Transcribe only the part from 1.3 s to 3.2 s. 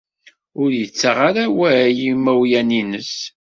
awal i yimawlan-nnes.